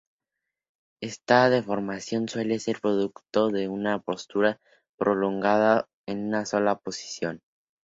Esta 1.03 1.51
deformación 1.51 2.27
suele 2.27 2.57
ser 2.57 2.81
producto 2.81 3.49
de 3.49 3.67
una 3.67 3.99
postura 3.99 4.59
prolongada 4.97 5.85
en 6.07 6.25
una 6.25 6.47
sola 6.47 6.79
posición. 6.79 7.43